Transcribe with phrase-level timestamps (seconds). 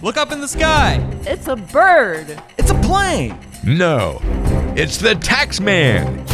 [0.00, 1.04] Look up in the sky.
[1.22, 2.40] It's a bird.
[2.56, 3.36] It's a plane.
[3.64, 4.20] No,
[4.76, 6.24] it's the tax man.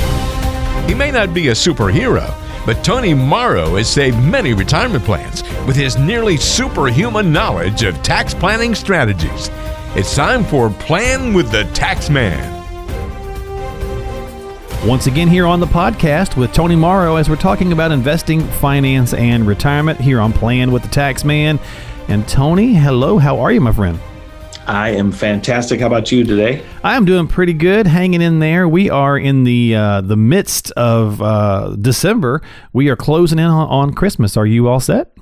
[0.87, 2.31] He may not be a superhero,
[2.67, 8.35] but Tony Morrow has saved many retirement plans with his nearly superhuman knowledge of tax
[8.35, 9.49] planning strategies.
[9.97, 12.64] It's time for Plan with the Tax Man.
[14.87, 19.15] Once again, here on the podcast with Tony Morrow as we're talking about investing, finance,
[19.15, 21.59] and retirement here on Plan with the Tax Man.
[22.09, 23.99] And Tony, hello, how are you, my friend?
[24.67, 25.81] I am fantastic.
[25.81, 26.63] How about you today?
[26.83, 28.69] I am doing pretty good, hanging in there.
[28.69, 32.43] We are in the uh, the midst of uh, December.
[32.75, 34.37] We are closing in on, on Christmas.
[34.37, 35.17] Are you all set?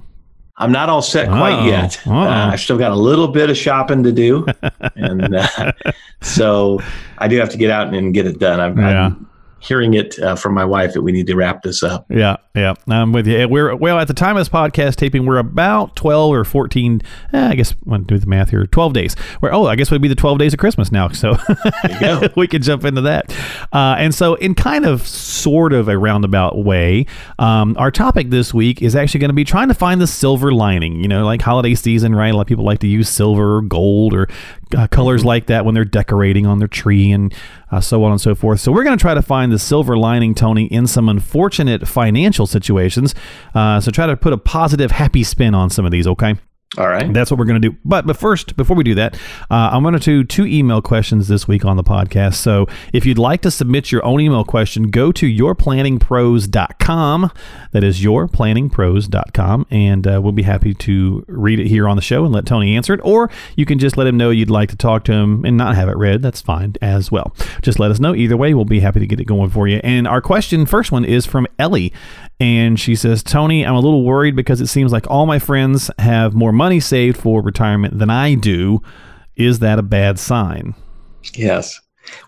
[0.57, 1.67] I'm not all set quite Uh-oh.
[1.67, 2.05] yet.
[2.07, 2.29] Uh, Uh-oh.
[2.51, 4.45] I've still got a little bit of shopping to do,
[4.97, 5.73] and uh,
[6.21, 6.81] so
[7.19, 8.59] I do have to get out and get it done.
[8.59, 9.07] I'm, Yeah.
[9.07, 9.29] I'm
[9.63, 12.05] hearing it uh, from my wife that we need to wrap this up.
[12.11, 13.49] Yeah, yeah, I'm with you.
[13.49, 15.25] We're well at the time of this podcast taping.
[15.25, 17.01] We're about twelve or fourteen.
[17.33, 18.67] Eh, I guess want to do the math here.
[18.67, 19.15] Twelve days.
[19.41, 21.09] Where oh, I guess would be the twelve days of Christmas now.
[21.09, 21.37] So
[22.37, 23.33] we can jump into that.
[23.73, 27.07] Uh, and so, in kind of sort of a roundabout way,
[27.39, 30.53] um, our topic this week is actually going to be trying to find the silver
[30.53, 31.01] lining.
[31.01, 32.33] You know, like holiday season, right?
[32.33, 34.29] A lot of people like to use silver or gold or
[34.75, 37.35] uh, colors like that when they're decorating on their tree and
[37.71, 38.61] uh, so on and so forth.
[38.61, 42.47] So we're going to try to find the silver lining, Tony, in some unfortunate financial
[42.47, 43.15] situations.
[43.55, 46.07] Uh, so try to put a positive, happy spin on some of these.
[46.07, 46.37] Okay.
[46.79, 47.13] All right.
[47.13, 47.77] That's what we're going to do.
[47.85, 49.15] But but first, before we do that,
[49.51, 52.37] uh, I'm going to do two email questions this week on the podcast.
[52.37, 57.31] So if you'd like to submit your own email question, go to yourplanningpros.com.
[57.73, 62.25] That is yourplanningpros.com, and uh, we'll be happy to read it here on the show
[62.25, 63.01] and let Tony answer it.
[63.05, 65.75] Or you can just let him know you'd like to talk to him and not
[65.75, 66.23] have it read.
[66.23, 67.37] That's fine as well.
[67.61, 68.15] Just let us know.
[68.15, 69.79] Either way, we'll be happy to get it going for you.
[69.85, 71.93] And our question, first one, is from Ellie.
[72.43, 75.93] And she says, Tony, I'm a little worried because it seems like all my friends
[76.01, 78.83] have more money saved for retirement than I do.
[79.37, 80.75] Is that a bad sign?
[81.35, 81.81] Yes.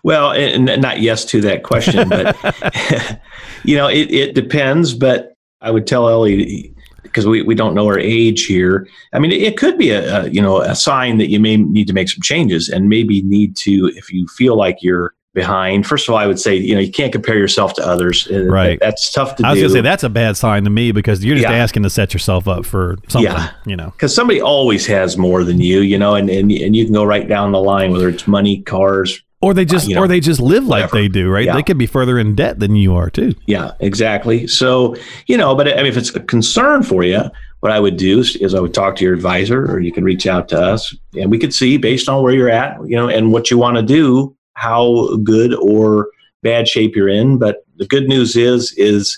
[0.03, 2.33] Well, and not yes to that question, but
[3.65, 4.93] you know, it, it depends.
[4.93, 6.73] But I would tell Ellie
[7.03, 8.87] because we, we don't know her age here.
[9.11, 11.57] I mean, it, it could be a, a you know a sign that you may
[11.57, 15.85] need to make some changes and maybe need to if you feel like you're behind.
[15.85, 18.27] First of all, I would say you know you can't compare yourself to others.
[18.31, 18.79] Uh, Right.
[18.79, 20.91] That's tough to do I was going to say that's a bad sign to me
[20.91, 21.53] because you're just Yeah.
[21.55, 23.49] asking to set yourself up for something, Yeah.
[23.67, 23.91] you know.
[23.91, 27.03] because somebody always has more than you, you know, and, and and you can go
[27.03, 30.19] right down the line, whether it's money, cars, Or they just you know, or they
[30.21, 31.01] just live like whatever.
[31.01, 31.45] they do, right?
[31.45, 31.55] Yeah.
[31.55, 33.35] They could be further in debt than you are too.
[33.45, 34.47] Yeah, exactly.
[34.47, 34.95] So,
[35.27, 37.21] you know, but I mean, if it's a concern for you,
[37.59, 40.03] what I would do is, is I would talk to your advisor or you can
[40.03, 43.07] reach out to us and we could see based on where you're at, you know,
[43.09, 46.09] and what you want to do, how good or
[46.41, 47.37] bad shape you're in.
[47.37, 49.17] But the good news is, is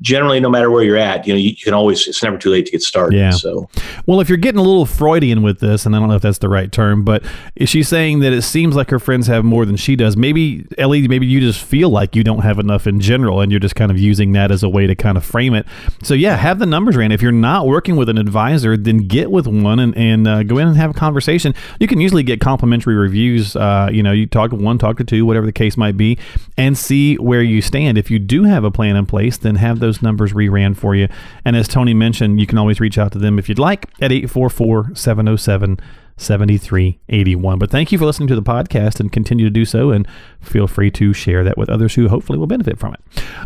[0.00, 2.50] generally no matter where you're at, you know, you, you can always, it's never too
[2.50, 3.16] late to get started.
[3.16, 3.30] Yeah.
[3.30, 3.68] So,
[4.04, 6.38] Well, if you're getting a little Freudian with this, and I don't know if that's
[6.38, 7.24] the right term, but
[7.54, 10.16] is she saying that it seems like her friends have more than she does?
[10.16, 13.60] Maybe Ellie, maybe you just feel like you don't have enough in general, and you're
[13.60, 15.66] just kind of using that as a way to kind of frame it.
[16.02, 17.10] So yeah, have the numbers ran.
[17.10, 20.58] If you're not working with an advisor, then get with one and, and uh, go
[20.58, 21.54] in and have a conversation.
[21.80, 23.56] You can usually get complimentary reviews.
[23.56, 26.18] Uh, you know, you talk to one, talk to two, whatever the case might be,
[26.58, 27.96] and see where you stand.
[27.96, 31.08] If you do have a plan in place, then have those numbers reran for you.
[31.44, 34.12] And as Tony mentioned, you can always reach out to them if you'd like at
[34.12, 35.78] 844 707
[36.16, 37.58] 7381.
[37.58, 39.90] But thank you for listening to the podcast and continue to do so.
[39.90, 40.08] And
[40.40, 43.00] feel free to share that with others who hopefully will benefit from it.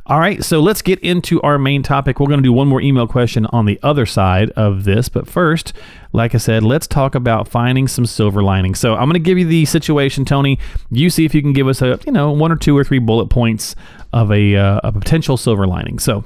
[0.06, 2.20] All right, so let's get into our main topic.
[2.20, 5.08] We're going to do one more email question on the other side of this.
[5.08, 5.72] But first,
[6.12, 8.74] like I said, let's talk about finding some silver lining.
[8.74, 10.58] So I'm going to give you the situation, Tony.
[10.90, 12.98] You see if you can give us a, you know, one or two or three
[12.98, 13.74] bullet points
[14.12, 15.98] of a, uh, a potential silver lining.
[15.98, 16.24] So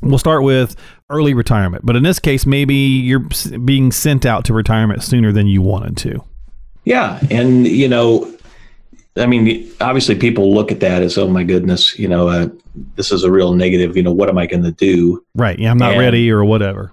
[0.00, 0.76] We'll start with
[1.10, 3.26] early retirement, but in this case, maybe you're
[3.64, 6.22] being sent out to retirement sooner than you wanted to.
[6.84, 7.18] yeah.
[7.30, 8.32] And, you know,
[9.16, 12.48] I mean, obviously people look at that as, oh my goodness, you know, uh,
[12.94, 15.24] this is a real negative, you know, what am I going to do?
[15.34, 15.58] Right.
[15.58, 16.92] Yeah, I'm not And- ready or whatever.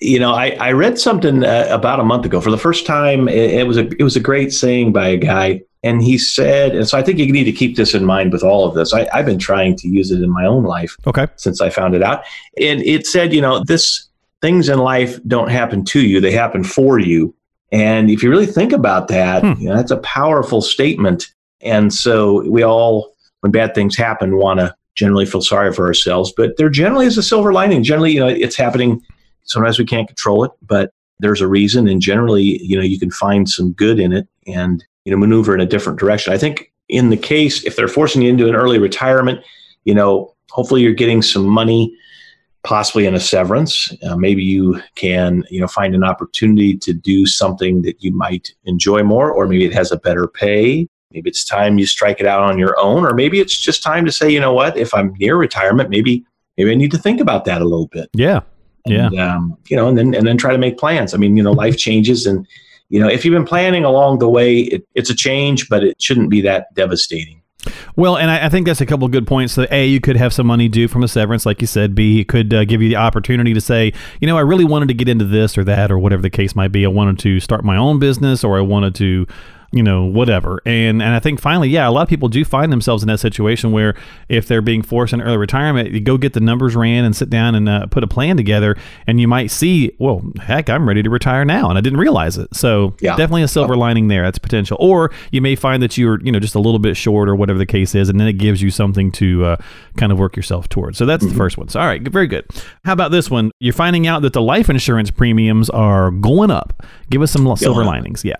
[0.00, 3.28] you know, I, I read something uh, about a month ago for the first time.
[3.28, 6.74] It, it was a it was a great saying by a guy, and he said,
[6.74, 8.92] and so I think you need to keep this in mind with all of this.
[8.92, 11.26] I, I've been trying to use it in my own life Okay.
[11.36, 12.24] since I found it out,
[12.60, 14.08] and it said, you know, this
[14.42, 17.34] things in life don't happen to you; they happen for you.
[17.72, 19.60] And if you really think about that, Hmm.
[19.60, 21.26] you know, that's a powerful statement.
[21.60, 26.32] And so we all, when bad things happen, want to generally feel sorry for ourselves,
[26.36, 27.82] but there generally is a silver lining.
[27.82, 29.00] Generally, you know, it's happening
[29.44, 31.88] sometimes we can't control it, but there's a reason.
[31.88, 35.54] And generally, you know, you can find some good in it and, you know, maneuver
[35.54, 36.32] in a different direction.
[36.32, 39.40] I think in the case, if they're forcing you into an early retirement,
[39.84, 41.96] you know, hopefully you're getting some money
[42.62, 43.94] possibly in a severance.
[44.02, 48.54] Uh, maybe you can, you know, find an opportunity to do something that you might
[48.64, 50.88] enjoy more, or maybe it has a better pay.
[51.12, 54.04] Maybe it's time you strike it out on your own, or maybe it's just time
[54.06, 56.24] to say, you know what, if I'm near retirement, maybe
[56.56, 58.08] maybe I need to think about that a little bit.
[58.14, 58.40] Yeah,
[58.86, 59.34] yeah.
[59.34, 61.14] Um, you know, and then and then try to make plans.
[61.14, 62.46] I mean, you know, life changes, and
[62.94, 66.00] you know, if you've been planning along the way, it, it's a change, but it
[66.00, 67.42] shouldn't be that devastating.
[67.96, 69.54] Well, and I, I, think that's a couple of good points.
[69.54, 71.96] So, A, you could have some money due from a severance, like you said.
[71.96, 74.86] B, it could uh, give you the opportunity to say, you know, I really wanted
[74.88, 76.84] to get into this or that or whatever the case might be.
[76.84, 79.26] I wanted to start my own business or I wanted to
[79.74, 80.62] you know, whatever.
[80.64, 83.18] And and I think finally, yeah, a lot of people do find themselves in that
[83.18, 83.96] situation where
[84.28, 87.28] if they're being forced into early retirement, you go get the numbers ran and sit
[87.28, 88.76] down and uh, put a plan together,
[89.08, 92.38] and you might see, well, heck, I'm ready to retire now, and I didn't realize
[92.38, 92.54] it.
[92.54, 93.16] So yeah.
[93.16, 94.22] definitely a silver lining there.
[94.22, 94.76] That's potential.
[94.78, 97.58] Or you may find that you're, you know, just a little bit short or whatever
[97.58, 99.56] the case is, and then it gives you something to uh,
[99.96, 100.98] kind of work yourself towards.
[100.98, 101.32] So that's mm-hmm.
[101.32, 101.68] the first one.
[101.68, 102.46] So all right, very good.
[102.84, 103.50] How about this one?
[103.58, 106.84] You're finding out that the life insurance premiums are going up.
[107.10, 108.24] Give us some silver linings.
[108.24, 108.36] Yeah.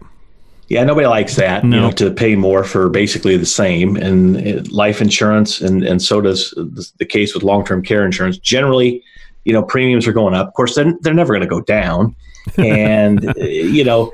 [0.69, 1.65] Yeah, nobody likes that.
[1.65, 1.77] No.
[1.77, 6.01] You know, to pay more for basically the same, and it, life insurance, and and
[6.01, 8.39] so does the, the case with long term care insurance.
[8.39, 9.03] Generally,
[9.45, 10.49] you know, premiums are going up.
[10.49, 12.15] Of course, they're they're never going to go down.
[12.59, 14.13] And you know,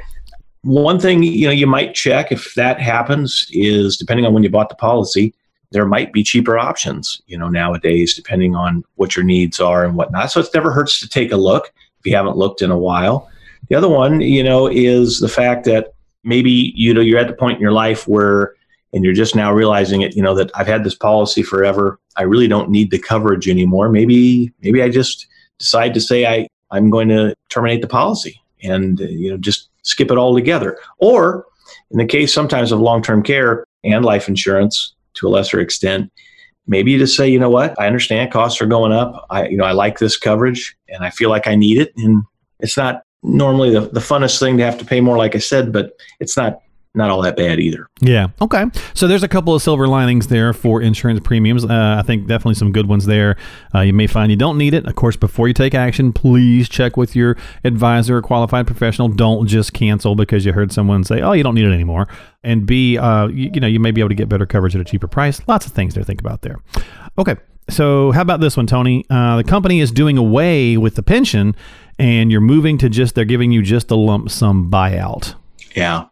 [0.62, 4.50] one thing you know you might check if that happens is depending on when you
[4.50, 5.34] bought the policy,
[5.72, 7.20] there might be cheaper options.
[7.26, 10.30] You know, nowadays, depending on what your needs are and whatnot.
[10.30, 13.28] So it never hurts to take a look if you haven't looked in a while.
[13.68, 15.92] The other one, you know, is the fact that
[16.24, 18.54] maybe you know you're at the point in your life where
[18.92, 21.98] and you're just now realizing it you know that i've had this policy forever.
[22.16, 23.88] I really don't need the coverage anymore.
[23.88, 25.26] Maybe maybe i just
[25.58, 29.68] decide to say i i'm going to terminate the policy and uh, you know just
[29.82, 31.46] skip it all together or
[31.90, 36.10] in the case sometimes of long-term care and life insurance to a lesser extent
[36.66, 37.78] maybe you just say you know what?
[37.78, 39.26] I understand costs are going up.
[39.28, 41.92] I you know i like this coverage and i feel like i need it.
[41.96, 42.22] And
[42.60, 45.72] it's not normally the, the funnest thing to have to pay more, like I said,
[45.72, 46.62] but it's not
[46.94, 47.86] not all that bad either.
[48.00, 48.28] Yeah.
[48.40, 48.64] Okay.
[48.94, 51.64] So there's a couple of silver linings there for insurance premiums.
[51.64, 53.36] Uh, I think definitely some good ones there.
[53.72, 54.86] Uh, you may find you don't need it.
[54.86, 59.08] Of course, before you take action, please check with your advisor or qualified professional.
[59.08, 62.08] Don't just cancel because you heard someone say, "Oh, you don't need it anymore."
[62.42, 64.80] And B, uh, you, you know, you may be able to get better coverage at
[64.80, 65.40] a cheaper price.
[65.46, 66.58] Lots of things to think about there.
[67.18, 67.36] Okay.
[67.68, 69.04] So how about this one, Tony?
[69.08, 71.54] Uh, the company is doing away with the pension
[72.00, 75.34] and you're moving to just they're giving you just a lump sum buyout.
[75.76, 76.06] Yeah.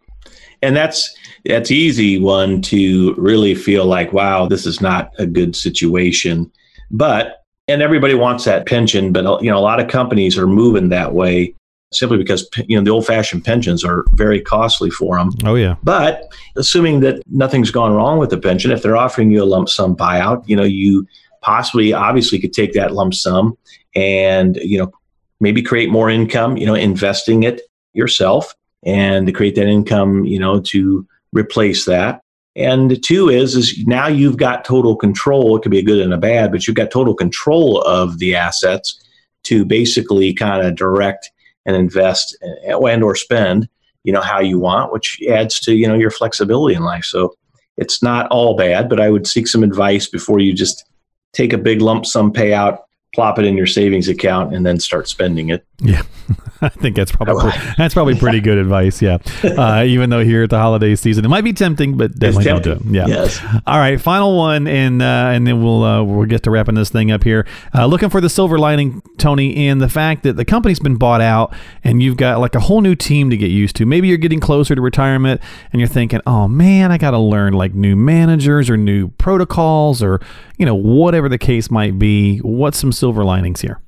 [0.62, 5.56] And that's that's easy one to really feel like wow, this is not a good
[5.56, 6.50] situation.
[6.90, 10.90] But and everybody wants that pension, but you know a lot of companies are moving
[10.90, 11.54] that way
[11.90, 15.30] simply because you know the old-fashioned pensions are very costly for them.
[15.44, 15.76] Oh yeah.
[15.82, 19.68] But assuming that nothing's gone wrong with the pension, if they're offering you a lump
[19.70, 21.06] sum buyout, you know you
[21.40, 23.56] possibly obviously could take that lump sum
[23.94, 24.92] and you know
[25.40, 27.62] maybe create more income, you know, investing it
[27.92, 28.54] yourself
[28.84, 32.20] and to create that income, you know, to replace that.
[32.56, 35.56] And two is is now you've got total control.
[35.56, 38.34] It could be a good and a bad, but you've got total control of the
[38.34, 39.00] assets
[39.44, 41.30] to basically kind of direct
[41.66, 42.36] and invest
[42.66, 43.68] and or spend,
[44.02, 47.04] you know, how you want, which adds to, you know, your flexibility in life.
[47.04, 47.34] So
[47.76, 50.84] it's not all bad, but I would seek some advice before you just
[51.32, 52.78] take a big lump sum payout
[53.18, 55.66] plop it in your savings account and then start spending it.
[55.80, 56.02] Yeah.
[56.60, 59.00] I think that's probably that's probably pretty good advice.
[59.00, 62.44] Yeah, uh, even though here at the holiday season it might be tempting, but definitely
[62.44, 62.80] don't do it.
[62.84, 63.06] Yeah.
[63.06, 63.40] Yes.
[63.66, 66.90] All right, final one, and uh, and then we'll uh, we'll get to wrapping this
[66.90, 67.46] thing up here.
[67.72, 71.20] Uh, looking for the silver lining, Tony, in the fact that the company's been bought
[71.20, 73.86] out, and you've got like a whole new team to get used to.
[73.86, 75.40] Maybe you're getting closer to retirement,
[75.72, 80.02] and you're thinking, oh man, I got to learn like new managers or new protocols
[80.02, 80.20] or
[80.58, 82.38] you know whatever the case might be.
[82.38, 83.80] What's some silver linings here?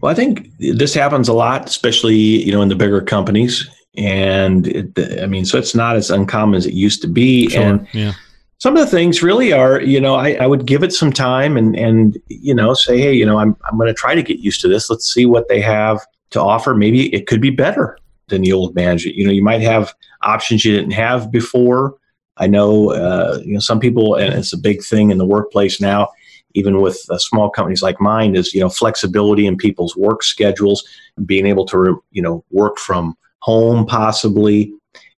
[0.00, 4.66] Well, I think this happens a lot, especially you know in the bigger companies, and
[4.66, 7.48] it, I mean, so it's not as uncommon as it used to be.
[7.48, 7.62] Sure.
[7.62, 8.12] And yeah.
[8.58, 11.56] some of the things really are, you know, I, I would give it some time
[11.56, 14.38] and and you know say, hey, you know, I'm I'm going to try to get
[14.38, 14.88] used to this.
[14.90, 16.74] Let's see what they have to offer.
[16.74, 17.98] Maybe it could be better
[18.28, 19.16] than the old management.
[19.16, 21.96] You know, you might have options you didn't have before.
[22.36, 25.80] I know, uh, you know, some people, and it's a big thing in the workplace
[25.80, 26.08] now
[26.54, 30.86] even with uh, small companies like mine is you know flexibility in people's work schedules
[31.26, 34.72] being able to you know work from home possibly.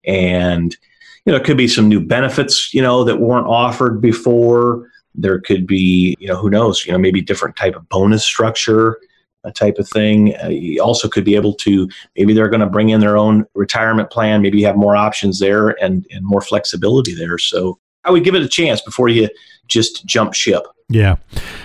[0.05, 0.77] And
[1.25, 4.89] you know it could be some new benefits you know that weren't offered before.
[5.15, 8.99] There could be you know who knows you know maybe different type of bonus structure
[9.45, 10.35] a type of thing.
[10.45, 13.47] Uh, you also could be able to maybe they're going to bring in their own
[13.55, 17.39] retirement plan maybe you have more options there and and more flexibility there.
[17.39, 19.29] So i would give it a chance before you
[19.69, 21.17] just jump ship Yeah,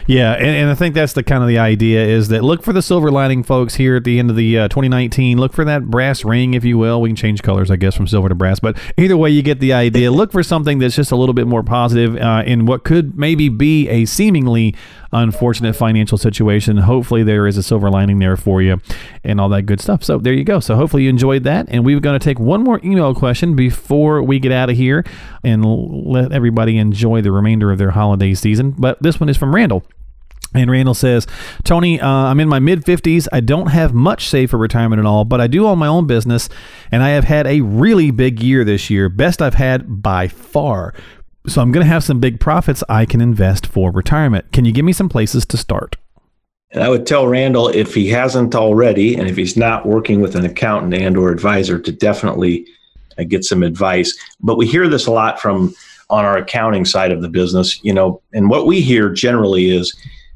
[0.06, 2.74] yeah, and, and I think that's the kind of the idea is that look for
[2.74, 3.74] the silver lining, folks.
[3.74, 6.78] Here at the end of the uh, 2019, look for that brass ring, if you
[6.78, 7.02] will.
[7.02, 9.60] We can change colors, I guess, from silver to brass, but either way, you get
[9.60, 10.12] the idea.
[10.12, 13.50] look for something that's just a little bit more positive uh, in what could maybe
[13.50, 14.76] be a seemingly
[15.12, 16.78] unfortunate financial situation.
[16.78, 18.80] Hopefully, there is a silver lining there for you,
[19.24, 20.04] and all that good stuff.
[20.04, 20.60] So there you go.
[20.60, 24.22] So hopefully you enjoyed that, and we're going to take one more email question before
[24.22, 25.04] we get out of here
[25.44, 28.72] and let everybody enjoy the remainder of their holiday season.
[28.78, 29.84] But this one is from Randall.
[30.54, 31.28] And Randall says,
[31.64, 33.28] Tony, uh, I'm in my mid 50s.
[33.34, 36.08] I don't have much saved for retirement at all, but I do own my own
[36.08, 36.48] business,
[36.92, 40.94] and I have had a really big year this year, best I've had by far.
[41.48, 44.52] So I'm going to have some big profits I can invest for retirement.
[44.52, 45.98] Can you give me some places to start?
[46.72, 50.36] And I would tell Randall if he hasn't already, and if he's not working with
[50.36, 52.66] an accountant and or advisor, to definitely
[53.18, 54.18] uh, get some advice.
[54.40, 55.76] But we hear this a lot from
[56.10, 59.96] on our accounting side of the business, you know, and what we hear generally is,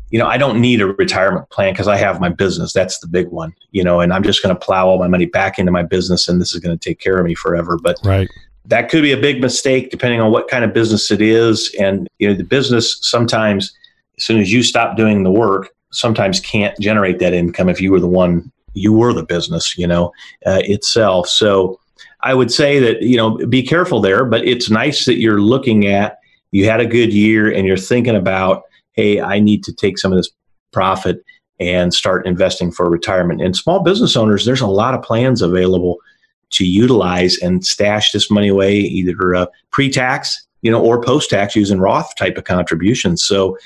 [0.10, 2.74] you know, I don't need a retirement plan because I have my business.
[2.74, 5.26] That's the big one, you know, and I'm just going to plow all my money
[5.26, 7.78] back into my business and this is going to take care of me forever.
[7.82, 8.28] But right.
[8.66, 11.74] that could be a big mistake depending on what kind of business it is.
[11.80, 13.72] And, you know, the business sometimes,
[14.18, 17.92] as soon as you stop doing the work, sometimes can't generate that income if you
[17.92, 20.12] were the one, you were the business, you know,
[20.46, 21.28] uh, itself.
[21.28, 21.80] So,
[22.22, 25.88] I would say that, you know, be careful there, but it's nice that you're looking
[25.88, 26.18] at,
[26.52, 30.12] you had a good year and you're thinking about, hey, I need to take some
[30.12, 30.30] of this
[30.74, 31.24] profit
[31.60, 33.42] and start investing for retirement.
[33.42, 35.98] And small business owners, there's a lot of plans available
[36.52, 41.80] to utilize and stash this money away, either uh, pre-tax, you know, or post-tax using
[41.80, 43.24] Roth type of contributions.
[43.24, 43.58] So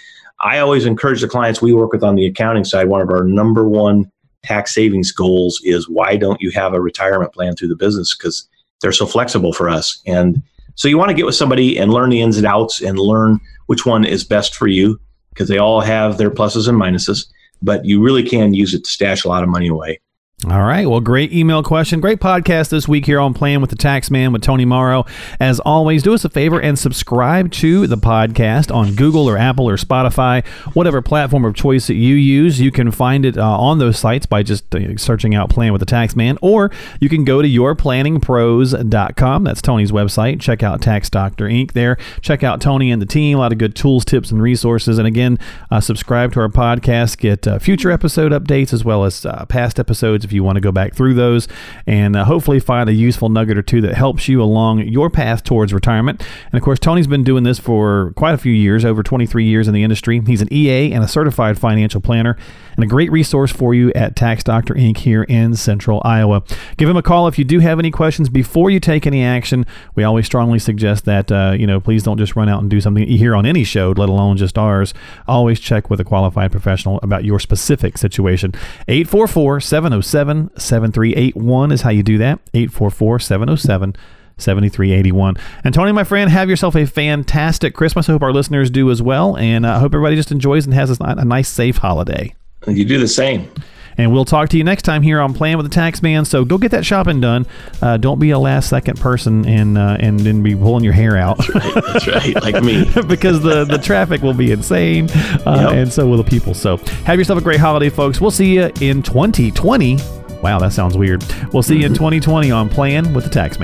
[0.42, 3.24] I always encourage the clients we work with on the accounting side, one of our
[3.24, 4.12] number one
[4.44, 8.16] tax savings goals is why don't you have a retirement plan through the business?
[8.16, 8.48] Because
[8.82, 10.02] they're so flexible for us.
[10.06, 10.42] And
[10.76, 13.40] so you want to get with somebody and learn the ins and outs and learn
[13.68, 17.28] which one is best for you because they all have their pluses and minuses,
[17.62, 20.00] but you really can use it to stash a lot of money away.
[20.46, 20.86] All right.
[20.86, 22.02] Well, great email question.
[22.02, 25.06] Great podcast this week here on Plan with the Tax Man with Tony Morrow.
[25.40, 29.70] As always, do us a favor and subscribe to the podcast on Google or Apple
[29.70, 32.60] or Spotify, whatever platform of choice that you use.
[32.60, 35.80] You can find it uh, on those sites by just uh, searching out Plan with
[35.80, 39.44] the Tax Man, or you can go to yourplanningpros.com.
[39.46, 40.42] That's Tony's website.
[40.42, 41.72] Check out Tax Doctor Inc.
[41.72, 41.96] there.
[42.20, 43.38] Check out Tony and the team.
[43.38, 44.98] A lot of good tools, tips, and resources.
[44.98, 45.40] And again,
[45.72, 47.18] uh, subscribe to our podcast.
[47.18, 50.72] Get uh, future episode updates as well as uh, past episodes you want to go
[50.72, 51.48] back through those
[51.88, 55.44] and uh, hopefully find a useful nugget or two that helps you along your path
[55.44, 56.24] towards retirement.
[56.52, 59.68] And of course, Tony's been doing this for quite a few years, over 23 years
[59.68, 60.22] in the industry.
[60.26, 62.38] He's an EA and a certified financial planner
[62.76, 64.98] and a great resource for you at Tax Doctor Inc.
[64.98, 66.44] here in Central Iowa.
[66.78, 69.66] Give him a call if you do have any questions before you take any action.
[69.96, 72.82] We always strongly suggest that, uh, you know, please don't just run out and do
[72.82, 74.94] something hear on any show, let alone just ours.
[75.28, 78.54] Always check with a qualified professional about your specific situation.
[78.88, 80.23] 844 707
[80.58, 82.40] 7381 is how you do that.
[82.54, 83.96] 844 707
[84.38, 85.38] 7381.
[85.64, 88.10] And Tony, my friend, have yourself a fantastic Christmas.
[88.10, 89.38] I hope our listeners do as well.
[89.38, 92.36] And uh, I hope everybody just enjoys and has a nice, safe holiday.
[92.68, 93.50] You do the same.
[93.98, 96.26] And we'll talk to you next time here on Plan with the Tax Man.
[96.26, 97.46] So go get that shopping done.
[97.82, 101.18] Uh, don't be a last second person and uh, and then be pulling your hair
[101.18, 101.38] out.
[101.38, 102.86] That's right, that's right like me.
[103.08, 105.10] because the, the traffic will be insane,
[105.46, 105.72] uh, yep.
[105.74, 106.54] and so will the people.
[106.54, 108.20] So have yourself a great holiday, folks.
[108.20, 109.98] We'll see you in 2020.
[110.42, 111.24] Wow, that sounds weird.
[111.54, 113.60] We'll see you in 2020 on Plan with the Tax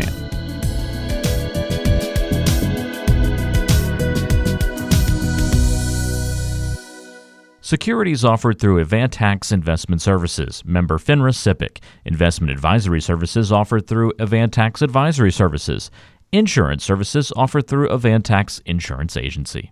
[7.70, 11.78] Securities offered through Avantax Investment Services, member FINRA SIPC.
[12.04, 15.92] Investment advisory services offered through Avantax Advisory Services.
[16.32, 19.68] Insurance services offered through Avantax Insurance Agency.